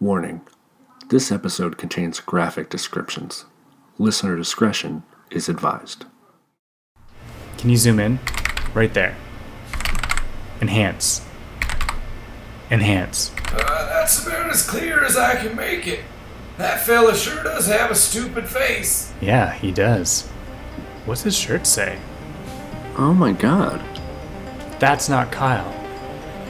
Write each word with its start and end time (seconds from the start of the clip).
Warning 0.00 0.42
this 1.08 1.32
episode 1.32 1.76
contains 1.76 2.20
graphic 2.20 2.68
descriptions. 2.68 3.46
Listener 3.98 4.36
discretion 4.36 5.02
is 5.30 5.48
advised. 5.48 6.04
Can 7.56 7.70
you 7.70 7.76
zoom 7.76 7.98
in? 7.98 8.20
Right 8.74 8.94
there. 8.94 9.16
Enhance. 10.60 11.26
Enhance. 12.70 13.32
Uh, 13.52 13.88
that's 13.88 14.24
about 14.24 14.50
as 14.50 14.68
clear 14.68 15.02
as 15.04 15.16
I 15.16 15.34
can 15.34 15.56
make 15.56 15.88
it. 15.88 16.04
That 16.58 16.80
fella 16.82 17.16
sure 17.16 17.42
does 17.42 17.66
have 17.66 17.90
a 17.90 17.96
stupid 17.96 18.46
face. 18.46 19.12
Yeah, 19.20 19.52
he 19.52 19.72
does. 19.72 20.28
What's 21.06 21.22
his 21.22 21.36
shirt 21.36 21.66
say? 21.66 21.98
Oh 22.96 23.14
my 23.14 23.32
god. 23.32 23.82
That's 24.78 25.08
not 25.08 25.32
Kyle. 25.32 25.72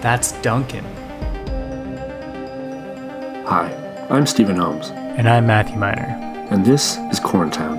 That's 0.02 0.32
Duncan. 0.42 0.84
Hi, 3.48 3.72
I'm 4.10 4.26
Stephen 4.26 4.56
Holmes, 4.56 4.90
And 4.90 5.28
I'm 5.28 5.46
Matthew 5.46 5.76
Miner. 5.78 6.46
and 6.50 6.64
this 6.66 6.98
is 7.10 7.18
Corntown, 7.18 7.78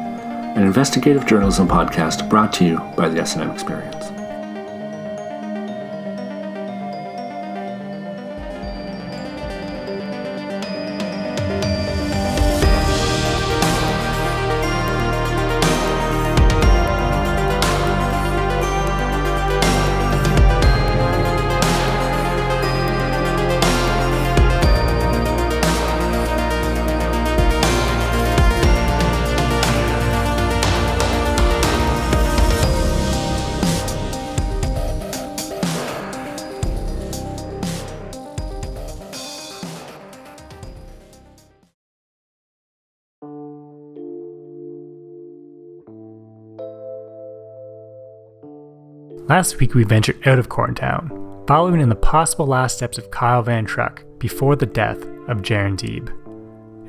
an 0.58 0.64
investigative 0.64 1.26
journalism 1.28 1.68
podcast 1.68 2.28
brought 2.28 2.52
to 2.54 2.66
you 2.66 2.80
by 2.98 3.08
the 3.08 3.22
S&M 3.22 3.52
Experience. 3.52 4.19
Last 49.30 49.60
week 49.60 49.76
we 49.76 49.84
ventured 49.84 50.28
out 50.28 50.40
of 50.40 50.50
Corntown, 50.50 51.48
following 51.48 51.82
in 51.82 51.90
the 51.90 51.96
possible 51.96 52.48
last 52.48 52.78
steps 52.78 52.98
of 52.98 53.12
Kyle 53.12 53.44
Van 53.44 53.64
Truck 53.64 54.04
before 54.18 54.56
the 54.56 54.66
death 54.66 54.98
of 55.28 55.44
Jaron 55.44 55.78
Deeb. 55.78 56.10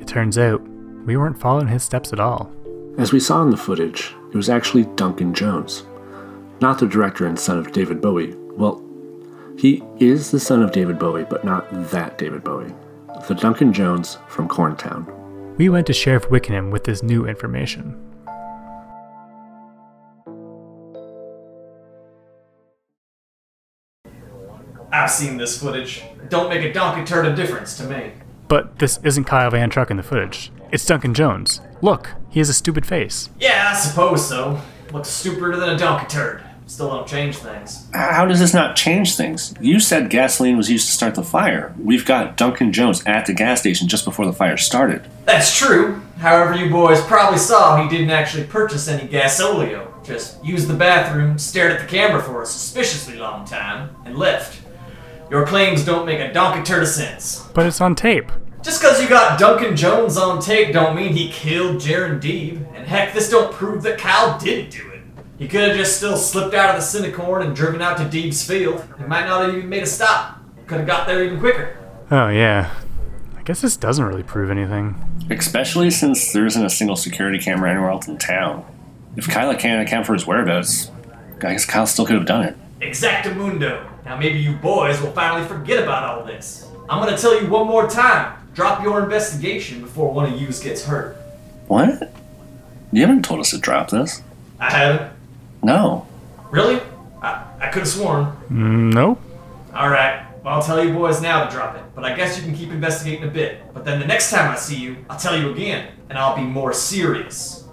It 0.01 0.07
turns 0.07 0.39
out 0.39 0.59
we 1.05 1.15
weren't 1.17 1.39
following 1.39 1.67
his 1.67 1.83
steps 1.83 2.11
at 2.11 2.19
all. 2.19 2.51
As 2.97 3.13
we 3.13 3.19
saw 3.19 3.43
in 3.43 3.51
the 3.51 3.57
footage, 3.57 4.15
it 4.33 4.35
was 4.35 4.49
actually 4.49 4.85
Duncan 4.95 5.35
Jones, 5.35 5.83
not 6.61 6.79
the 6.79 6.87
director 6.87 7.27
and 7.27 7.37
son 7.37 7.59
of 7.59 7.73
David 7.73 8.01
Bowie. 8.01 8.33
Well, 8.35 8.83
he 9.55 9.83
is 9.99 10.31
the 10.31 10.39
son 10.39 10.63
of 10.63 10.71
David 10.71 10.97
Bowie, 10.97 11.27
but 11.29 11.43
not 11.43 11.67
that 11.91 12.17
David 12.17 12.43
Bowie. 12.43 12.73
The 13.27 13.35
Duncan 13.35 13.71
Jones 13.71 14.17
from 14.27 14.49
Corntown. 14.49 15.05
We 15.57 15.69
went 15.69 15.85
to 15.85 15.93
Sheriff 15.93 16.31
Wickenham 16.31 16.71
with 16.71 16.85
this 16.85 17.03
new 17.03 17.27
information. 17.27 18.10
I've 25.01 25.09
seen 25.09 25.37
this 25.37 25.59
footage. 25.59 26.03
Don't 26.29 26.47
make 26.47 26.61
a 26.63 26.71
donkey 26.71 27.03
turd 27.03 27.25
of 27.25 27.35
difference 27.35 27.75
to 27.77 27.85
me. 27.85 28.11
But 28.47 28.77
this 28.77 28.99
isn't 29.03 29.23
Kyle 29.23 29.49
Van 29.49 29.71
Truck 29.71 29.89
in 29.89 29.97
the 29.97 30.03
footage. 30.03 30.51
It's 30.71 30.85
Duncan 30.85 31.15
Jones. 31.15 31.59
Look, 31.81 32.11
he 32.29 32.39
has 32.39 32.49
a 32.49 32.53
stupid 32.53 32.85
face. 32.85 33.31
Yeah, 33.39 33.71
I 33.73 33.75
suppose 33.75 34.29
so. 34.29 34.61
Looks 34.93 35.09
stupider 35.09 35.57
than 35.57 35.69
a 35.69 35.77
donkey 35.77 36.05
turd. 36.05 36.43
Still 36.67 36.89
don't 36.89 37.07
change 37.07 37.37
things. 37.37 37.89
How 37.95 38.25
does 38.27 38.39
this 38.39 38.53
not 38.53 38.75
change 38.75 39.15
things? 39.15 39.55
You 39.59 39.79
said 39.79 40.11
gasoline 40.11 40.55
was 40.55 40.69
used 40.69 40.85
to 40.85 40.93
start 40.93 41.15
the 41.15 41.23
fire. 41.23 41.73
We've 41.81 42.05
got 42.05 42.37
Duncan 42.37 42.71
Jones 42.71 43.03
at 43.07 43.25
the 43.25 43.33
gas 43.33 43.61
station 43.61 43.87
just 43.87 44.05
before 44.05 44.27
the 44.27 44.33
fire 44.33 44.55
started. 44.55 45.07
That's 45.25 45.57
true. 45.57 45.99
However, 46.19 46.53
you 46.53 46.69
boys 46.69 47.01
probably 47.01 47.39
saw 47.39 47.81
he 47.81 47.89
didn't 47.89 48.11
actually 48.11 48.43
purchase 48.43 48.87
any 48.87 49.09
gasolio. 49.09 49.87
Just 50.05 50.43
used 50.45 50.67
the 50.67 50.75
bathroom, 50.75 51.39
stared 51.39 51.71
at 51.71 51.79
the 51.81 51.87
camera 51.87 52.21
for 52.21 52.43
a 52.43 52.45
suspiciously 52.45 53.17
long 53.17 53.45
time, 53.45 53.95
and 54.05 54.15
left. 54.15 54.60
Your 55.31 55.47
claims 55.47 55.85
don't 55.85 56.05
make 56.05 56.19
a 56.19 56.33
donkey 56.33 56.61
turd 56.61 56.83
of 56.83 56.89
sense. 56.89 57.47
But 57.53 57.65
it's 57.65 57.79
on 57.79 57.95
tape. 57.95 58.29
Just 58.61 58.81
because 58.81 59.01
you 59.01 59.07
got 59.07 59.39
Duncan 59.39 59.77
Jones 59.77 60.17
on 60.17 60.41
tape 60.41 60.73
don't 60.73 60.93
mean 60.93 61.13
he 61.13 61.31
killed 61.31 61.77
Jaron 61.77 62.21
Deeb. 62.21 62.57
And 62.75 62.85
heck, 62.85 63.13
this 63.13 63.29
don't 63.29 63.53
prove 63.53 63.81
that 63.83 63.97
Kyle 63.97 64.37
didn't 64.37 64.71
do 64.71 64.91
it. 64.91 65.01
He 65.39 65.47
could 65.47 65.69
have 65.69 65.77
just 65.77 65.95
still 65.97 66.17
slipped 66.17 66.53
out 66.53 66.75
of 66.75 66.81
the 66.81 66.81
Cinecorn 66.85 67.45
and 67.45 67.55
driven 67.55 67.81
out 67.81 67.97
to 67.97 68.03
Deeb's 68.03 68.45
field. 68.45 68.85
He 68.97 69.05
might 69.05 69.25
not 69.25 69.45
have 69.45 69.55
even 69.55 69.69
made 69.69 69.83
a 69.83 69.87
stop. 69.87 70.37
Could 70.67 70.79
have 70.79 70.87
got 70.87 71.07
there 71.07 71.23
even 71.23 71.39
quicker. 71.39 71.79
Oh, 72.11 72.27
yeah. 72.27 72.75
I 73.37 73.43
guess 73.43 73.61
this 73.61 73.77
doesn't 73.77 74.03
really 74.03 74.23
prove 74.23 74.51
anything. 74.51 74.95
Especially 75.29 75.89
since 75.89 76.33
there 76.33 76.45
isn't 76.45 76.65
a 76.65 76.69
single 76.69 76.97
security 76.97 77.39
camera 77.39 77.71
anywhere 77.71 77.89
else 77.89 78.05
in 78.07 78.17
town. 78.17 78.65
If 79.15 79.29
Kyle 79.29 79.55
can't 79.55 79.87
account 79.87 80.05
for 80.05 80.13
his 80.13 80.27
whereabouts, 80.27 80.91
I 81.37 81.53
guess 81.53 81.65
Kyle 81.65 81.87
still 81.87 82.05
could 82.05 82.17
have 82.17 82.27
done 82.27 82.43
it. 82.43 82.57
Exactamundo. 82.81 83.90
Now 84.05 84.17
maybe 84.17 84.39
you 84.39 84.53
boys 84.53 85.01
will 85.01 85.11
finally 85.11 85.47
forget 85.47 85.81
about 85.81 86.03
all 86.03 86.25
this. 86.25 86.67
I'm 86.89 87.03
gonna 87.03 87.17
tell 87.17 87.39
you 87.41 87.49
one 87.49 87.67
more 87.67 87.87
time. 87.87 88.37
Drop 88.53 88.83
your 88.83 89.01
investigation 89.03 89.81
before 89.81 90.11
one 90.11 90.31
of 90.31 90.39
yous 90.39 90.61
gets 90.61 90.83
hurt. 90.85 91.15
What? 91.67 92.11
You 92.91 93.01
haven't 93.01 93.23
told 93.23 93.39
us 93.39 93.51
to 93.51 93.57
drop 93.57 93.89
this. 93.89 94.21
I 94.59 94.69
haven't. 94.69 95.11
No. 95.63 96.07
Really? 96.49 96.81
I, 97.21 97.45
I 97.59 97.67
could 97.69 97.79
have 97.79 97.87
sworn. 97.87 98.25
Mm, 98.49 98.93
nope. 98.93 99.21
Alright, 99.73 100.25
well, 100.43 100.55
I'll 100.55 100.61
tell 100.61 100.83
you 100.83 100.93
boys 100.93 101.21
now 101.21 101.45
to 101.45 101.51
drop 101.51 101.77
it, 101.77 101.83
but 101.95 102.03
I 102.03 102.13
guess 102.13 102.35
you 102.37 102.43
can 102.43 102.53
keep 102.53 102.71
investigating 102.71 103.23
a 103.23 103.31
bit. 103.31 103.73
But 103.73 103.85
then 103.85 104.01
the 104.01 104.05
next 104.05 104.31
time 104.31 104.51
I 104.51 104.55
see 104.55 104.75
you, 104.75 104.97
I'll 105.09 105.17
tell 105.19 105.39
you 105.39 105.53
again, 105.53 105.93
and 106.09 106.17
I'll 106.17 106.35
be 106.35 106.41
more 106.41 106.73
serious. 106.73 107.65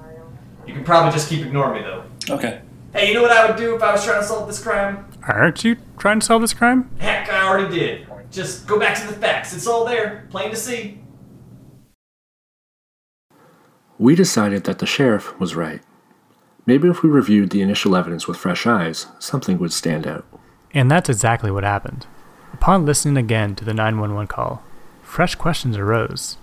You 0.64 0.74
can 0.74 0.84
probably 0.84 1.10
just 1.12 1.28
keep 1.28 1.44
ignoring 1.44 1.82
me 1.82 1.88
though. 1.88 2.04
Okay. 2.34 2.60
Hey, 2.92 3.08
you 3.08 3.14
know 3.14 3.22
what 3.22 3.32
I 3.32 3.46
would 3.46 3.56
do 3.56 3.74
if 3.74 3.82
I 3.82 3.92
was 3.92 4.04
trying 4.04 4.20
to 4.20 4.26
solve 4.26 4.46
this 4.46 4.62
crime? 4.62 5.07
Aren't 5.28 5.62
you 5.62 5.76
trying 5.98 6.20
to 6.20 6.26
solve 6.26 6.40
this 6.40 6.54
crime? 6.54 6.90
Heck, 6.98 7.30
I 7.30 7.46
already 7.46 7.78
did. 7.78 8.06
Just 8.30 8.66
go 8.66 8.78
back 8.78 8.98
to 9.00 9.06
the 9.06 9.12
facts. 9.12 9.54
It's 9.54 9.66
all 9.66 9.84
there, 9.84 10.26
plain 10.30 10.50
to 10.50 10.56
see. 10.56 11.00
We 13.98 14.14
decided 14.14 14.64
that 14.64 14.78
the 14.78 14.86
sheriff 14.86 15.38
was 15.38 15.54
right. 15.54 15.82
Maybe 16.64 16.88
if 16.88 17.02
we 17.02 17.10
reviewed 17.10 17.50
the 17.50 17.62
initial 17.62 17.96
evidence 17.96 18.26
with 18.26 18.36
fresh 18.36 18.66
eyes, 18.66 19.06
something 19.18 19.58
would 19.58 19.72
stand 19.72 20.06
out. 20.06 20.24
And 20.72 20.90
that's 20.90 21.08
exactly 21.08 21.50
what 21.50 21.64
happened. 21.64 22.06
Upon 22.52 22.86
listening 22.86 23.16
again 23.16 23.54
to 23.56 23.64
the 23.64 23.74
911 23.74 24.28
call, 24.28 24.62
fresh 25.02 25.34
questions 25.34 25.76
arose. 25.76 26.36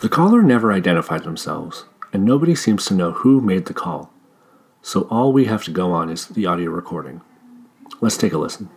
The 0.00 0.08
caller 0.08 0.42
never 0.42 0.72
identified 0.72 1.24
themselves, 1.24 1.84
and 2.12 2.24
nobody 2.24 2.54
seems 2.54 2.86
to 2.86 2.94
know 2.94 3.12
who 3.12 3.40
made 3.40 3.66
the 3.66 3.74
call. 3.74 4.12
So 4.82 5.02
all 5.10 5.32
we 5.32 5.46
have 5.46 5.64
to 5.64 5.70
go 5.70 5.92
on 5.92 6.10
is 6.10 6.26
the 6.26 6.46
audio 6.46 6.70
recording. 6.70 7.20
Let's 8.00 8.16
take 8.16 8.32
a 8.32 8.38
listen. 8.38 8.70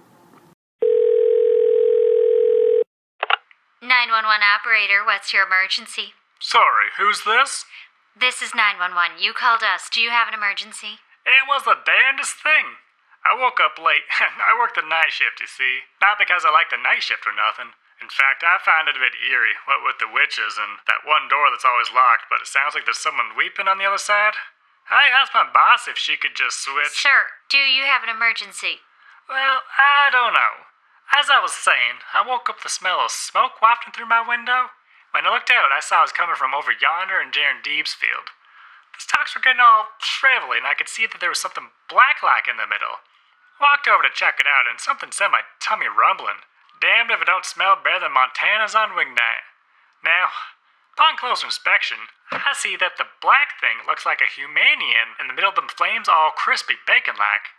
911 3.82 4.44
operator, 4.44 5.04
what's 5.04 5.34
your 5.34 5.48
emergency? 5.48 6.14
Sorry, 6.40 6.94
who's 6.98 7.24
this? 7.26 7.66
This 8.14 8.44
is 8.44 8.54
911. 8.54 9.18
You 9.18 9.34
called 9.34 9.64
us. 9.64 9.88
Do 9.88 10.00
you 10.04 10.12
have 10.12 10.28
an 10.28 10.36
emergency? 10.36 11.00
It 11.26 11.48
was 11.48 11.64
the 11.64 11.80
damnedest 11.84 12.38
thing. 12.40 12.80
I 13.24 13.36
woke 13.36 13.60
up 13.60 13.80
late. 13.80 14.08
I 14.20 14.56
work 14.56 14.76
the 14.76 14.86
night 14.86 15.12
shift, 15.12 15.44
you 15.44 15.48
see. 15.48 15.88
Not 16.00 16.20
because 16.20 16.44
I 16.48 16.52
like 16.52 16.72
the 16.72 16.80
night 16.80 17.04
shift 17.04 17.28
or 17.28 17.36
nothing. 17.36 17.76
In 18.00 18.08
fact, 18.08 18.44
I 18.44 18.60
find 18.64 18.88
it 18.88 18.96
a 18.96 19.04
bit 19.04 19.20
eerie, 19.20 19.60
what 19.68 19.84
with 19.84 20.00
the 20.00 20.08
witches 20.08 20.56
and 20.56 20.80
that 20.88 21.04
one 21.04 21.28
door 21.28 21.52
that's 21.52 21.68
always 21.68 21.92
locked, 21.92 22.32
but 22.32 22.40
it 22.40 22.48
sounds 22.48 22.72
like 22.72 22.88
there's 22.88 23.00
someone 23.00 23.36
weeping 23.36 23.68
on 23.68 23.76
the 23.76 23.88
other 23.88 24.00
side. 24.00 24.40
I 24.88 25.12
asked 25.12 25.36
my 25.36 25.46
boss 25.46 25.86
if 25.86 26.00
she 26.00 26.16
could 26.16 26.34
just 26.34 26.64
switch. 26.64 26.96
Sir, 26.96 27.36
do 27.52 27.60
you 27.60 27.84
have 27.84 28.02
an 28.02 28.10
emergency? 28.10 28.80
Well, 29.30 29.62
I 29.78 30.10
don't 30.10 30.34
know. 30.34 30.66
As 31.14 31.30
I 31.30 31.38
was 31.38 31.54
saying, 31.54 32.02
I 32.18 32.26
woke 32.26 32.50
up 32.50 32.66
the 32.66 32.70
smell 32.70 32.98
of 32.98 33.14
smoke 33.14 33.62
wafting 33.62 33.94
through 33.94 34.10
my 34.10 34.26
window. 34.26 34.74
When 35.14 35.26
I 35.26 35.34
looked 35.34 35.54
out, 35.54 35.70
I 35.70 35.86
saw 35.86 36.02
it 36.02 36.10
was 36.10 36.18
coming 36.18 36.34
from 36.34 36.58
over 36.58 36.74
yonder 36.74 37.22
in 37.22 37.30
Jaron 37.30 37.62
Deeb's 37.62 37.94
field. 37.94 38.34
The 38.98 39.06
stalks 39.06 39.38
were 39.38 39.46
getting 39.46 39.62
all 39.62 39.94
shrivelly, 40.02 40.58
and 40.58 40.66
I 40.66 40.74
could 40.74 40.90
see 40.90 41.06
that 41.06 41.22
there 41.22 41.30
was 41.30 41.38
something 41.38 41.70
black-like 41.86 42.50
in 42.50 42.58
the 42.58 42.66
middle. 42.66 43.06
Walked 43.62 43.86
over 43.86 44.02
to 44.02 44.10
check 44.10 44.42
it 44.42 44.50
out, 44.50 44.66
and 44.66 44.82
something 44.82 45.14
sent 45.14 45.34
my 45.34 45.46
tummy 45.62 45.90
rumbling. 45.90 46.42
Damned 46.82 47.14
if 47.14 47.22
it 47.22 47.30
don't 47.30 47.46
smell 47.46 47.78
better 47.78 48.02
than 48.02 48.18
Montana's 48.18 48.74
on 48.74 48.98
wing 48.98 49.14
night. 49.14 49.46
Now, 50.02 50.34
upon 50.98 51.22
closer 51.22 51.46
inspection, 51.46 52.10
I 52.34 52.58
see 52.58 52.74
that 52.82 52.98
the 52.98 53.10
black 53.22 53.62
thing 53.62 53.86
looks 53.86 54.10
like 54.10 54.26
a 54.26 54.30
Humanian 54.30 55.22
in 55.22 55.30
the 55.30 55.38
middle 55.38 55.54
of 55.54 55.58
them 55.58 55.70
flames 55.70 56.10
all 56.10 56.34
crispy 56.34 56.82
bacon-like. 56.90 57.54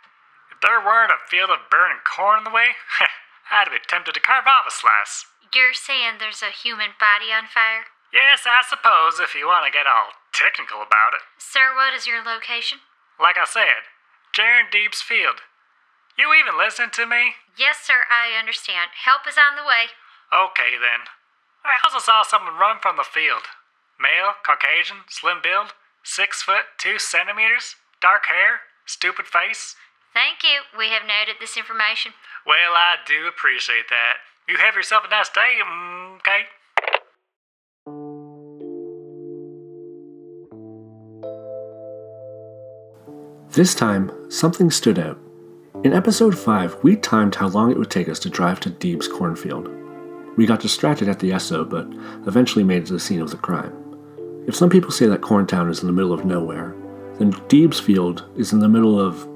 There 0.61 0.79
weren't 0.79 1.11
a 1.11 1.21
field 1.25 1.49
of 1.49 1.69
burning 1.69 2.05
corn 2.05 2.39
in 2.39 2.43
the 2.45 2.53
way, 2.53 2.77
I'd 3.51 3.73
be 3.73 3.81
tempted 3.83 4.13
to 4.13 4.21
carve 4.21 4.45
off 4.45 4.69
a 4.69 4.71
slice. 4.71 5.25
You're 5.51 5.75
saying 5.75 6.21
there's 6.21 6.45
a 6.45 6.53
human 6.53 6.95
body 6.95 7.33
on 7.33 7.51
fire? 7.51 7.89
Yes, 8.13 8.47
I 8.47 8.63
suppose 8.63 9.19
if 9.19 9.35
you 9.35 9.47
want 9.47 9.65
to 9.67 9.73
get 9.73 9.87
all 9.87 10.15
technical 10.31 10.79
about 10.79 11.17
it. 11.17 11.23
Sir, 11.39 11.75
what 11.75 11.93
is 11.93 12.07
your 12.07 12.23
location? 12.23 12.79
Like 13.19 13.35
I 13.35 13.43
said, 13.43 13.91
Jaron 14.31 14.71
Deeb's 14.71 15.01
field. 15.01 15.43
You 16.17 16.31
even 16.35 16.55
listen 16.59 16.91
to 16.95 17.05
me? 17.05 17.39
Yes, 17.57 17.83
sir, 17.83 18.07
I 18.07 18.37
understand. 18.37 18.95
Help 19.03 19.27
is 19.27 19.39
on 19.39 19.55
the 19.55 19.67
way. 19.67 19.91
Okay 20.31 20.79
then. 20.79 21.11
I 21.63 21.77
also 21.83 21.99
saw 21.99 22.23
someone 22.23 22.55
run 22.55 22.79
from 22.81 22.95
the 22.95 23.07
field. 23.07 23.51
Male, 23.99 24.39
Caucasian, 24.45 25.05
slim 25.09 25.43
build, 25.43 25.73
six 26.03 26.41
foot 26.41 26.73
two 26.79 26.97
centimeters, 26.97 27.75
dark 28.01 28.27
hair, 28.27 28.65
stupid 28.85 29.27
face. 29.27 29.75
Thank 30.13 30.43
you. 30.43 30.61
We 30.77 30.89
have 30.89 31.03
noted 31.03 31.37
this 31.39 31.55
information. 31.57 32.11
Well, 32.45 32.73
I 32.73 32.97
do 33.07 33.27
appreciate 33.27 33.87
that. 33.89 34.15
You 34.47 34.57
have 34.57 34.75
yourself 34.75 35.03
a 35.05 35.09
nice 35.09 35.29
day, 35.29 35.59
mm, 35.63 36.17
okay? 36.17 36.47
This 43.51 43.75
time, 43.75 44.11
something 44.29 44.71
stood 44.71 44.99
out. 44.99 45.17
In 45.83 45.93
episode 45.93 46.37
5, 46.37 46.83
we 46.83 46.95
timed 46.95 47.35
how 47.35 47.47
long 47.47 47.71
it 47.71 47.77
would 47.77 47.89
take 47.89 48.09
us 48.09 48.19
to 48.19 48.29
drive 48.29 48.59
to 48.61 48.69
Deeb's 48.69 49.07
cornfield. 49.07 49.69
We 50.37 50.45
got 50.45 50.61
distracted 50.61 51.07
at 51.09 51.19
the 51.19 51.31
Esso, 51.31 51.69
but 51.69 51.87
eventually 52.27 52.63
made 52.63 52.83
it 52.83 52.85
to 52.87 52.93
the 52.93 52.99
scene 52.99 53.21
of 53.21 53.31
the 53.31 53.37
crime. 53.37 53.73
If 54.47 54.55
some 54.55 54.69
people 54.69 54.91
say 54.91 55.05
that 55.07 55.21
Corntown 55.21 55.69
is 55.69 55.81
in 55.81 55.87
the 55.87 55.93
middle 55.93 56.13
of 56.13 56.25
nowhere, 56.25 56.75
then 57.19 57.33
Deeb's 57.47 57.79
field 57.79 58.25
is 58.35 58.53
in 58.53 58.59
the 58.59 58.69
middle 58.69 58.99
of, 58.99 59.27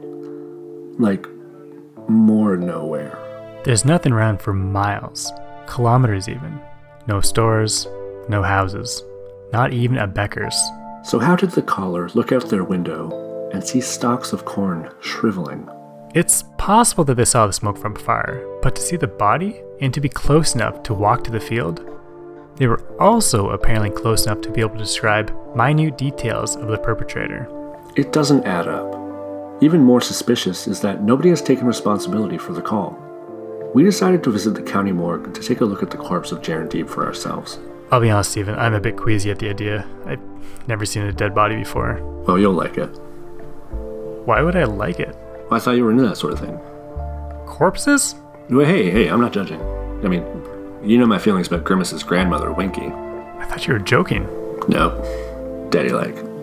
like, 1.00 1.28
more 2.08 2.58
nowhere. 2.58 3.18
There's 3.64 3.86
nothing 3.86 4.14
around 4.14 4.42
for 4.42 4.54
miles, 4.54 5.32
kilometers 5.66 6.30
even. 6.30 6.62
No 7.08 7.22
stores, 7.22 7.88
no 8.30 8.44
houses, 8.44 9.04
not 9.52 9.74
even 9.74 9.98
a 9.98 10.08
Becker's. 10.08 10.56
So, 11.04 11.20
how 11.20 11.36
did 11.36 11.52
the 11.52 11.62
caller 11.62 12.10
look 12.14 12.32
out 12.32 12.50
their 12.50 12.64
window 12.64 13.50
and 13.52 13.66
see 13.66 13.82
stalks 13.82 14.34
of 14.34 14.46
corn 14.46 14.90
shriveling? 15.02 15.70
It's 16.16 16.44
possible 16.58 17.04
that 17.06 17.16
they 17.16 17.26
saw 17.26 17.46
the 17.46 17.54
smoke 17.54 17.78
from 17.78 17.96
afar, 17.96 18.42
but 18.62 18.76
to 18.76 18.82
see 18.82 18.96
the 18.96 19.08
body 19.08 19.62
and 19.82 19.94
to 19.94 20.02
be 20.02 20.10
close 20.10 20.56
enough 20.56 20.82
to 20.84 20.94
walk 20.94 21.24
to 21.26 21.32
the 21.32 21.40
field, 21.40 21.88
they 22.56 22.68
were 22.68 22.82
also 23.02 23.50
apparently 23.50 23.90
close 23.90 24.26
enough 24.26 24.42
to 24.42 24.52
be 24.52 24.62
able 24.62 24.72
to 24.72 24.78
describe 24.78 25.36
minute 25.56 25.98
details 25.98 26.56
of 26.56 26.70
the 26.70 26.78
perpetrator. 26.78 27.50
It 27.96 28.14
doesn't 28.14 28.46
add 28.46 28.68
up. 28.68 29.05
Even 29.66 29.82
more 29.84 30.00
suspicious 30.00 30.68
is 30.68 30.80
that 30.82 31.02
nobody 31.02 31.30
has 31.30 31.42
taken 31.42 31.66
responsibility 31.66 32.38
for 32.38 32.54
the 32.54 32.62
call. 32.62 32.96
We 33.74 33.82
decided 33.82 34.24
to 34.24 34.30
visit 34.30 34.54
the 34.54 34.62
county 34.62 34.92
morgue 34.92 35.34
to 35.34 35.42
take 35.42 35.60
a 35.60 35.66
look 35.66 35.82
at 35.82 35.90
the 35.90 35.98
corpse 35.98 36.32
of 36.32 36.44
Jaron 36.44 36.70
Deeb 36.70 36.88
for 36.88 37.04
ourselves. 37.04 37.58
I'll 37.90 38.00
be 38.00 38.12
honest, 38.12 38.30
Stephen, 38.30 38.54
I'm 38.54 38.76
a 38.76 38.80
bit 38.80 38.96
queasy 38.96 39.32
at 39.32 39.40
the 39.40 39.50
idea. 39.50 39.88
I've 40.06 40.22
never 40.68 40.86
seen 40.86 41.02
a 41.02 41.12
dead 41.12 41.34
body 41.34 41.56
before. 41.56 42.00
Well, 42.28 42.38
you'll 42.38 42.54
like 42.54 42.78
it. 42.78 42.90
Why 44.28 44.44
would 44.44 44.56
I 44.56 44.66
like 44.66 45.00
it? 45.00 45.18
I 45.50 45.58
thought 45.58 45.78
you 45.78 45.84
were 45.84 45.90
into 45.90 46.04
that 46.04 46.18
sort 46.18 46.34
of 46.34 46.40
thing. 46.42 46.60
Corpses? 47.48 48.14
Well, 48.52 48.68
hey, 48.68 48.92
hey, 48.92 49.08
I'm 49.08 49.20
not 49.20 49.34
judging. 49.34 49.60
I 50.06 50.08
mean, 50.08 50.24
you 50.84 51.00
know 51.00 51.08
my 51.08 51.18
feelings 51.18 51.48
about 51.48 51.64
Grimace's 51.64 52.04
grandmother, 52.04 52.54
Winky. 52.54 52.86
I 53.40 53.46
thought 53.46 53.66
you 53.66 53.74
were 53.74 53.80
joking. 53.80 54.28
Nope. 54.68 55.04
Daddy 55.72 55.90
like. 55.90 56.35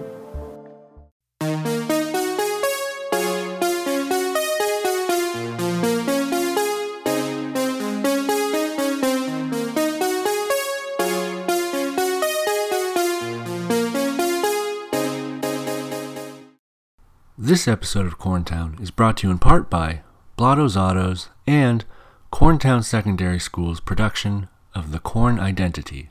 This 17.52 17.68
episode 17.68 18.06
of 18.06 18.18
Corntown 18.18 18.80
is 18.80 18.90
brought 18.90 19.18
to 19.18 19.26
you 19.26 19.30
in 19.30 19.38
part 19.38 19.68
by 19.68 20.00
Blotto's 20.38 20.74
Autos 20.74 21.28
and 21.46 21.84
Corntown 22.32 22.82
Secondary 22.82 23.38
School's 23.38 23.78
production 23.78 24.48
of 24.74 24.90
The 24.90 24.98
Corn 24.98 25.38
Identity. 25.38 26.08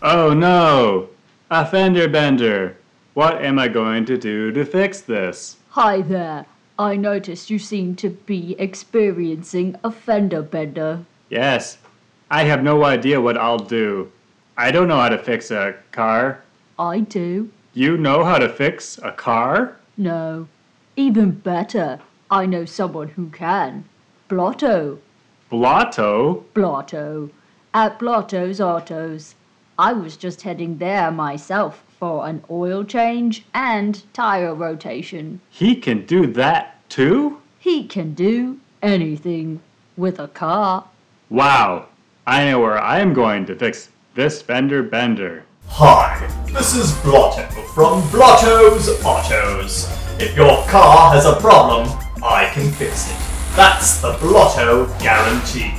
Oh 0.00 0.32
no! 0.32 1.08
A 1.50 1.66
fender 1.66 2.06
bender! 2.08 2.76
What 3.14 3.44
am 3.44 3.58
I 3.58 3.66
going 3.66 4.04
to 4.04 4.16
do 4.16 4.52
to 4.52 4.64
fix 4.64 5.00
this? 5.00 5.56
Hi 5.70 6.02
there. 6.02 6.46
I 6.78 6.94
noticed 6.94 7.50
you 7.50 7.58
seem 7.58 7.96
to 7.96 8.10
be 8.10 8.54
experiencing 8.60 9.74
a 9.82 9.90
fender 9.90 10.42
bender. 10.42 11.04
Yes, 11.28 11.78
I 12.30 12.44
have 12.44 12.62
no 12.62 12.84
idea 12.84 13.20
what 13.20 13.36
I'll 13.36 13.58
do. 13.58 14.12
I 14.60 14.72
don't 14.72 14.88
know 14.88 14.98
how 14.98 15.08
to 15.08 15.18
fix 15.18 15.52
a 15.52 15.76
car. 15.92 16.42
I 16.80 16.98
do. 16.98 17.48
You 17.74 17.96
know 17.96 18.24
how 18.24 18.38
to 18.38 18.48
fix 18.48 18.98
a 19.04 19.12
car? 19.12 19.76
No. 19.96 20.48
Even 20.96 21.30
better, 21.30 22.00
I 22.28 22.44
know 22.44 22.64
someone 22.64 23.06
who 23.06 23.28
can. 23.28 23.84
Blotto. 24.26 24.98
Blotto? 25.48 26.44
Blotto. 26.54 27.30
At 27.72 28.00
Blotto's 28.00 28.60
Autos. 28.60 29.36
I 29.78 29.92
was 29.92 30.16
just 30.16 30.42
heading 30.42 30.78
there 30.78 31.12
myself 31.12 31.84
for 31.96 32.26
an 32.26 32.42
oil 32.50 32.82
change 32.82 33.44
and 33.54 34.02
tire 34.12 34.56
rotation. 34.56 35.40
He 35.50 35.76
can 35.76 36.04
do 36.04 36.26
that 36.32 36.80
too? 36.88 37.40
He 37.60 37.86
can 37.86 38.12
do 38.12 38.58
anything 38.82 39.60
with 39.96 40.18
a 40.18 40.26
car. 40.26 40.84
Wow, 41.30 41.86
I 42.26 42.46
know 42.46 42.58
where 42.58 42.82
I 42.82 42.98
am 42.98 43.14
going 43.14 43.46
to 43.46 43.54
fix 43.54 43.90
this 44.18 44.42
fender 44.42 44.82
bender. 44.82 45.44
Hi, 45.68 46.28
this 46.52 46.74
is 46.74 46.90
Blotto 47.02 47.46
from 47.72 48.00
Blotto's 48.10 48.88
Autos. 49.04 49.88
If 50.20 50.36
your 50.36 50.60
car 50.66 51.12
has 51.14 51.24
a 51.24 51.36
problem, 51.36 51.86
I 52.20 52.50
can 52.52 52.68
fix 52.72 53.08
it. 53.08 53.16
That's 53.54 54.00
the 54.00 54.18
Blotto 54.20 54.86
guarantee. 54.98 55.72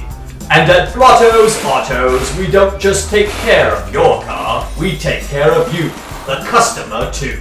And 0.50 0.72
at 0.72 0.94
Blotto's 0.94 1.62
Autos, 1.66 2.34
we 2.38 2.48
don't 2.48 2.80
just 2.80 3.10
take 3.10 3.28
care 3.44 3.76
of 3.76 3.92
your 3.92 4.24
car, 4.24 4.66
we 4.80 4.98
take 4.98 5.24
care 5.24 5.52
of 5.52 5.74
you, 5.74 5.90
the 6.26 6.42
customer, 6.48 7.12
too. 7.12 7.36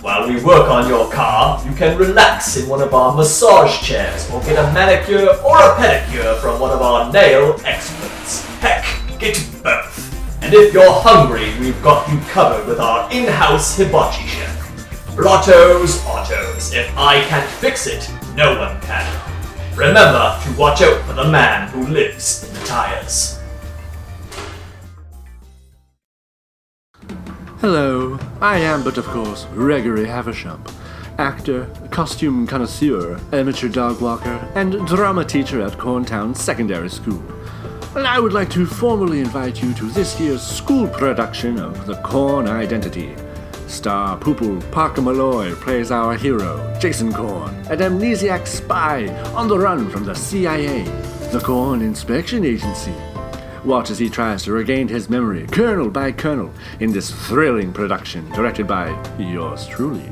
While 0.00 0.26
we 0.26 0.42
work 0.42 0.70
on 0.70 0.88
your 0.88 1.12
car, 1.12 1.62
you 1.66 1.74
can 1.74 1.98
relax 1.98 2.56
in 2.56 2.66
one 2.66 2.80
of 2.80 2.94
our 2.94 3.14
massage 3.14 3.82
chairs 3.82 4.30
or 4.30 4.40
get 4.44 4.58
a 4.58 4.72
manicure 4.72 5.36
or 5.44 5.58
a 5.58 5.74
pedicure 5.74 6.40
from 6.40 6.58
one 6.58 6.70
of 6.70 6.80
our 6.80 7.12
nail 7.12 7.60
experts. 7.66 8.46
Heck, 8.60 8.86
get 9.18 9.36
both. 9.62 9.79
And 10.50 10.58
if 10.58 10.74
you're 10.74 10.92
hungry, 10.92 11.56
we've 11.60 11.80
got 11.80 12.10
you 12.10 12.18
covered 12.22 12.66
with 12.66 12.80
our 12.80 13.08
in-house 13.12 13.76
hibachi 13.76 14.26
chef. 14.26 15.14
Blotto's 15.14 16.04
Autos. 16.04 16.74
If 16.74 16.92
I 16.98 17.20
can't 17.28 17.48
fix 17.48 17.86
it, 17.86 18.10
no 18.34 18.58
one 18.58 18.80
can. 18.80 19.06
Remember 19.76 20.36
to 20.42 20.52
watch 20.58 20.82
out 20.82 21.06
for 21.06 21.12
the 21.12 21.30
man 21.30 21.68
who 21.68 21.86
lives 21.86 22.48
in 22.48 22.54
the 22.54 22.66
tires. 22.66 23.38
Hello, 27.60 28.18
I 28.40 28.58
am, 28.58 28.82
but 28.82 28.98
of 28.98 29.04
course, 29.04 29.44
Gregory 29.52 30.06
Havisham, 30.06 30.64
actor, 31.16 31.66
costume 31.92 32.48
connoisseur, 32.48 33.20
amateur 33.32 33.68
dog 33.68 34.00
walker, 34.00 34.50
and 34.56 34.84
drama 34.88 35.24
teacher 35.24 35.62
at 35.62 35.74
Corntown 35.74 36.36
Secondary 36.36 36.90
School. 36.90 37.22
And 37.96 38.06
I 38.06 38.20
would 38.20 38.32
like 38.32 38.50
to 38.50 38.66
formally 38.66 39.18
invite 39.18 39.60
you 39.60 39.74
to 39.74 39.90
this 39.90 40.20
year's 40.20 40.42
school 40.42 40.86
production 40.86 41.58
of 41.58 41.86
The 41.86 41.96
Corn 42.02 42.46
Identity. 42.46 43.16
Star 43.66 44.16
Poople 44.16 44.60
Parker 44.70 45.02
Malloy 45.02 45.56
plays 45.56 45.90
our 45.90 46.14
hero, 46.14 46.72
Jason 46.78 47.12
Korn, 47.12 47.52
an 47.68 47.80
amnesiac 47.80 48.46
spy 48.46 49.08
on 49.32 49.48
the 49.48 49.58
run 49.58 49.90
from 49.90 50.04
the 50.04 50.14
CIA, 50.14 50.84
the 51.32 51.42
Corn 51.44 51.82
Inspection 51.82 52.44
Agency. 52.44 52.94
Watch 53.64 53.90
as 53.90 53.98
he 53.98 54.08
tries 54.08 54.44
to 54.44 54.52
regain 54.52 54.86
his 54.86 55.10
memory, 55.10 55.48
kernel 55.48 55.90
by 55.90 56.12
kernel, 56.12 56.52
in 56.78 56.92
this 56.92 57.10
thrilling 57.10 57.72
production 57.72 58.30
directed 58.30 58.68
by 58.68 58.96
yours 59.18 59.66
truly. 59.66 60.06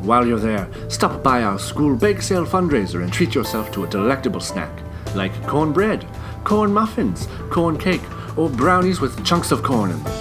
While 0.00 0.26
you're 0.26 0.38
there, 0.38 0.66
stop 0.88 1.22
by 1.22 1.42
our 1.42 1.58
school 1.58 1.94
bake 1.94 2.22
sale 2.22 2.46
fundraiser 2.46 3.02
and 3.02 3.12
treat 3.12 3.34
yourself 3.34 3.70
to 3.72 3.84
a 3.84 3.88
delectable 3.88 4.40
snack, 4.40 4.70
like 5.14 5.46
cornbread, 5.46 6.06
corn 6.48 6.72
muffins, 6.72 7.28
corn 7.50 7.76
cake, 7.76 8.00
or 8.38 8.48
brownies 8.48 9.02
with 9.02 9.22
chunks 9.22 9.52
of 9.52 9.62
corn 9.62 9.90
in 9.90 10.02
them. 10.02 10.14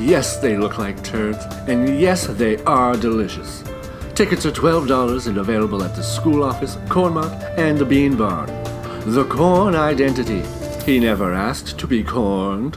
Yes, 0.00 0.36
they 0.38 0.56
look 0.56 0.76
like 0.76 1.04
turds, 1.04 1.38
and 1.68 2.00
yes, 2.00 2.26
they 2.26 2.56
are 2.64 2.96
delicious. 2.96 3.62
Tickets 4.16 4.44
are 4.44 4.50
$12 4.50 5.28
and 5.28 5.38
available 5.38 5.84
at 5.84 5.94
the 5.94 6.02
school 6.02 6.42
office, 6.42 6.76
Corn 6.88 7.14
Mart, 7.14 7.32
and 7.56 7.78
the 7.78 7.84
Bean 7.84 8.16
Barn. 8.16 8.48
The 9.06 9.24
Corn 9.30 9.76
Identity. 9.76 10.42
He 10.84 10.98
never 10.98 11.32
asked 11.32 11.78
to 11.78 11.86
be 11.86 12.02
corned. 12.02 12.76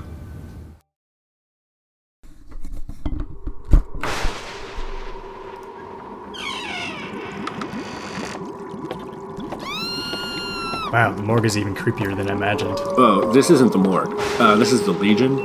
Wow, 10.92 11.14
the 11.14 11.24
morgue 11.24 11.46
is 11.46 11.58
even 11.58 11.74
creepier 11.74 12.16
than 12.18 12.30
I 12.30 12.34
imagined. 12.34 12.78
Oh, 12.78 13.32
this 13.32 13.50
isn't 13.50 13.72
the 13.72 13.78
morgue. 13.78 14.14
Uh, 14.42 14.56
this 14.56 14.74
is 14.74 14.84
the 14.84 14.92
Legion. 14.92 15.40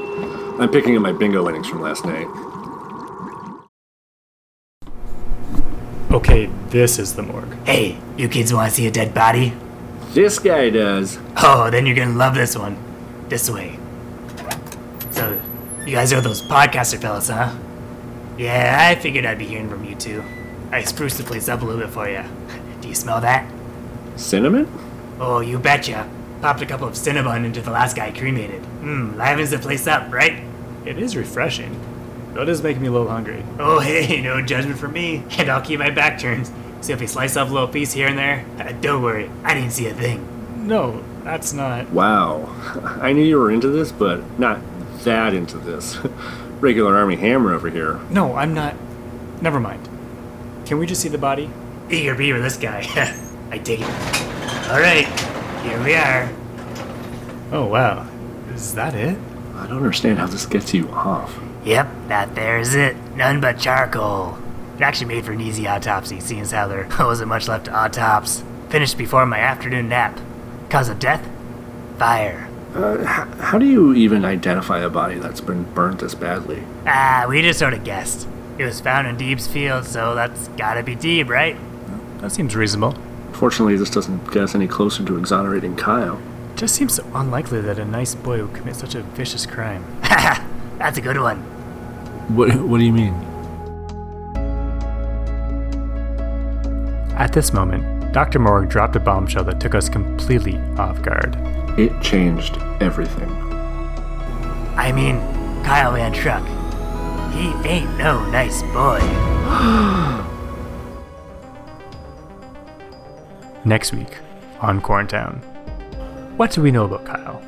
I'm 0.60 0.68
picking 0.68 0.96
up 0.96 1.02
my 1.02 1.12
bingo 1.12 1.44
winnings 1.44 1.68
from 1.68 1.82
last 1.82 2.04
night. 2.04 2.26
Okay, 6.10 6.46
this 6.70 6.98
is 6.98 7.14
the 7.14 7.22
morgue. 7.22 7.54
Hey, 7.64 7.96
you 8.16 8.28
kids 8.28 8.52
want 8.52 8.70
to 8.70 8.74
see 8.74 8.88
a 8.88 8.90
dead 8.90 9.14
body? 9.14 9.52
This 10.10 10.40
guy 10.40 10.70
does. 10.70 11.20
Oh, 11.36 11.70
then 11.70 11.86
you're 11.86 11.94
gonna 11.94 12.16
love 12.16 12.34
this 12.34 12.56
one. 12.56 12.76
This 13.28 13.48
way. 13.48 13.78
So, 15.12 15.40
you 15.86 15.92
guys 15.92 16.12
are 16.12 16.20
those 16.20 16.42
podcaster 16.42 16.98
fellas, 16.98 17.28
huh? 17.28 17.56
Yeah, 18.36 18.78
I 18.80 19.00
figured 19.00 19.24
I'd 19.24 19.38
be 19.38 19.46
hearing 19.46 19.68
from 19.68 19.84
you 19.84 19.94
two. 19.94 20.24
I 20.72 20.82
spruced 20.82 21.18
the 21.18 21.22
place 21.22 21.48
up 21.48 21.62
a 21.62 21.64
little 21.64 21.80
bit 21.80 21.90
for 21.90 22.08
you. 22.08 22.24
Do 22.80 22.88
you 22.88 22.94
smell 22.96 23.20
that? 23.20 23.48
Cinnamon? 24.16 24.66
Oh, 25.18 25.40
you 25.40 25.58
betcha. 25.58 26.08
Popped 26.42 26.60
a 26.60 26.66
couple 26.66 26.86
of 26.86 26.94
Cinnabon 26.94 27.44
into 27.44 27.62
the 27.62 27.70
last 27.70 27.96
guy 27.96 28.10
cremated. 28.10 28.62
Mmm, 28.80 29.16
livens 29.16 29.50
the 29.50 29.58
place 29.58 29.86
up, 29.86 30.12
right? 30.12 30.42
It 30.84 30.98
is 30.98 31.16
refreshing. 31.16 31.80
Though 32.34 32.42
it 32.42 32.48
is 32.50 32.62
making 32.62 32.82
me 32.82 32.88
a 32.88 32.92
little 32.92 33.08
hungry. 33.08 33.42
Oh, 33.58 33.80
hey, 33.80 34.20
no 34.20 34.42
judgment 34.42 34.78
from 34.78 34.92
me. 34.92 35.24
And 35.38 35.48
I'll 35.48 35.62
keep 35.62 35.78
my 35.78 35.90
back 35.90 36.20
turned. 36.20 36.50
So 36.82 36.92
if 36.92 37.00
you 37.00 37.06
slice 37.06 37.36
off 37.36 37.50
a 37.50 37.52
little 37.52 37.68
piece 37.68 37.92
here 37.92 38.08
and 38.08 38.18
there, 38.18 38.44
uh, 38.58 38.72
don't 38.80 39.02
worry, 39.02 39.30
I 39.42 39.54
didn't 39.54 39.70
see 39.70 39.86
a 39.86 39.94
thing. 39.94 40.66
No, 40.66 41.02
that's 41.24 41.52
not. 41.52 41.88
Wow. 41.90 42.44
I 43.00 43.12
knew 43.12 43.24
you 43.24 43.38
were 43.38 43.50
into 43.50 43.68
this, 43.68 43.90
but 43.90 44.38
not 44.38 44.60
that 45.04 45.32
into 45.32 45.56
this. 45.56 45.96
Regular 46.60 46.94
Armie 46.96 47.16
Hammer 47.16 47.54
over 47.54 47.70
here. 47.70 48.00
No, 48.10 48.34
I'm 48.34 48.52
not. 48.52 48.74
Never 49.40 49.60
mind. 49.60 49.88
Can 50.66 50.78
we 50.78 50.86
just 50.86 51.00
see 51.00 51.08
the 51.08 51.18
body? 51.18 51.50
Eager 51.90 52.14
beaver, 52.14 52.40
this 52.40 52.56
guy. 52.56 52.86
I 53.50 53.58
take 53.58 53.80
it. 53.80 54.35
Alright, 54.68 55.06
here 55.62 55.82
we 55.84 55.94
are. 55.94 56.28
Oh, 57.52 57.66
wow. 57.66 58.06
Is 58.52 58.74
that 58.74 58.94
it? 58.94 59.16
I 59.54 59.66
don't 59.66 59.76
understand 59.78 60.18
how 60.18 60.26
this 60.26 60.44
gets 60.44 60.74
you 60.74 60.88
off. 60.90 61.38
Yep, 61.64 61.88
that 62.08 62.34
there's 62.34 62.74
it. 62.74 62.96
None 63.14 63.40
but 63.40 63.58
charcoal. 63.58 64.36
It 64.76 64.82
actually 64.82 65.06
made 65.06 65.24
for 65.24 65.32
an 65.32 65.40
easy 65.40 65.68
autopsy, 65.68 66.18
seeing 66.20 66.40
as 66.40 66.50
how 66.50 66.66
there 66.66 66.88
wasn't 66.98 67.28
much 67.28 67.46
left 67.48 67.66
to 67.66 67.72
autopsy. 67.74 68.44
Finished 68.68 68.98
before 68.98 69.24
my 69.24 69.38
afternoon 69.38 69.88
nap. 69.88 70.18
Cause 70.68 70.88
of 70.88 70.98
death? 70.98 71.26
Fire. 71.98 72.48
Uh, 72.74 72.98
h- 73.00 73.38
how 73.40 73.58
do 73.58 73.66
you 73.66 73.94
even 73.94 74.24
identify 74.24 74.80
a 74.80 74.90
body 74.90 75.18
that's 75.18 75.40
been 75.40 75.62
burnt 75.74 76.00
this 76.00 76.14
badly? 76.16 76.62
Ah, 76.86 77.24
we 77.28 77.40
just 77.40 77.60
sort 77.60 77.72
of 77.72 77.84
guessed. 77.84 78.26
It 78.58 78.64
was 78.64 78.80
found 78.80 79.06
in 79.06 79.16
Deeb's 79.16 79.46
field, 79.46 79.84
so 79.86 80.14
that's 80.16 80.48
gotta 80.48 80.82
be 80.82 80.96
Deeb, 80.96 81.28
right? 81.28 81.56
That 82.20 82.32
seems 82.32 82.56
reasonable. 82.56 82.96
Fortunately, 83.36 83.76
this 83.76 83.90
doesn't 83.90 84.32
get 84.32 84.44
us 84.44 84.54
any 84.54 84.66
closer 84.66 85.04
to 85.04 85.18
exonerating 85.18 85.76
Kyle. 85.76 86.18
It 86.52 86.56
just 86.56 86.74
seems 86.74 86.94
so 86.94 87.04
unlikely 87.14 87.60
that 87.60 87.78
a 87.78 87.84
nice 87.84 88.14
boy 88.14 88.42
would 88.42 88.54
commit 88.54 88.76
such 88.76 88.94
a 88.94 89.02
vicious 89.02 89.44
crime. 89.44 89.84
Haha, 90.04 90.42
that's 90.78 90.96
a 90.96 91.02
good 91.02 91.20
one. 91.20 91.36
What, 92.34 92.54
what 92.62 92.78
do 92.78 92.84
you 92.84 92.94
mean? 92.94 93.12
At 97.12 97.34
this 97.34 97.52
moment, 97.52 98.10
Dr. 98.14 98.38
Morg 98.38 98.70
dropped 98.70 98.96
a 98.96 99.00
bombshell 99.00 99.44
that 99.44 99.60
took 99.60 99.74
us 99.74 99.90
completely 99.90 100.56
off 100.78 101.02
guard. 101.02 101.36
It 101.78 102.00
changed 102.00 102.56
everything. 102.80 103.28
I 104.78 104.92
mean, 104.92 105.18
Kyle 105.62 105.92
Van 105.92 106.10
Truck. 106.14 106.42
He 107.34 107.48
ain't 107.68 107.98
no 107.98 108.24
nice 108.30 108.62
boy. 108.62 109.00
Next 113.66 113.92
week 113.92 114.18
on 114.60 114.80
Corntown. 114.80 115.42
What 116.36 116.52
do 116.52 116.62
we 116.62 116.70
know 116.70 116.84
about 116.84 117.04
Kyle? 117.04 117.42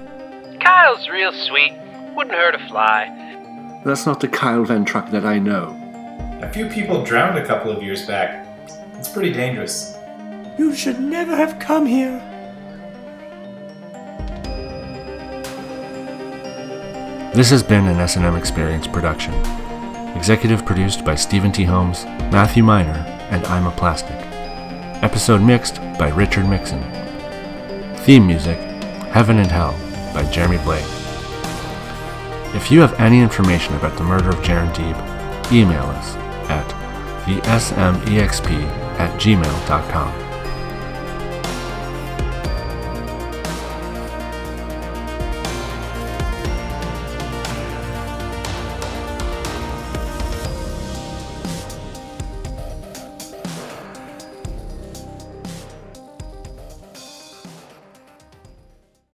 Kyle's 0.58 1.08
real 1.08 1.30
sweet. 1.30 1.72
Wouldn't 2.16 2.34
hurt 2.34 2.56
a 2.56 2.68
fly. 2.68 3.06
That's 3.84 4.04
not 4.04 4.18
the 4.18 4.26
Kyle 4.26 4.64
Van 4.64 4.84
Truck 4.84 5.12
that 5.12 5.24
I 5.24 5.38
know. 5.38 5.76
A 6.42 6.50
few 6.52 6.68
people 6.68 7.04
drowned 7.04 7.38
a 7.38 7.46
couple 7.46 7.70
of 7.70 7.84
years 7.84 8.04
back. 8.04 8.44
It's 8.94 9.08
pretty 9.08 9.32
dangerous. 9.32 9.96
You 10.58 10.74
should 10.74 10.98
never 10.98 11.36
have 11.36 11.60
come 11.60 11.86
here. 11.86 12.18
This 17.32 17.50
has 17.50 17.62
been 17.62 17.86
an 17.86 18.00
S&M 18.00 18.34
Experience 18.34 18.88
production. 18.88 19.34
Executive 20.16 20.66
produced 20.66 21.04
by 21.04 21.14
Stephen 21.14 21.52
T. 21.52 21.62
Holmes, 21.62 22.06
Matthew 22.32 22.64
Miner, 22.64 23.06
and 23.30 23.46
I'm 23.46 23.68
a 23.68 23.70
Plastic. 23.70 24.17
Episode 25.00 25.40
mixed 25.40 25.76
by 25.96 26.08
Richard 26.08 26.48
Mixon. 26.48 26.82
Theme 27.98 28.26
music, 28.26 28.58
Heaven 29.12 29.38
and 29.38 29.50
Hell, 29.50 29.72
by 30.12 30.28
Jeremy 30.32 30.58
Blake. 30.64 30.84
If 32.52 32.72
you 32.72 32.80
have 32.80 32.98
any 32.98 33.20
information 33.20 33.76
about 33.76 33.96
the 33.96 34.02
murder 34.02 34.30
of 34.30 34.36
Jaron 34.36 34.74
Deeb, 34.74 35.52
email 35.52 35.84
us 35.84 36.16
at 36.50 36.66
the 37.26 37.40
smexp 37.42 38.50
at 38.98 39.20
gmail.com. 39.20 40.27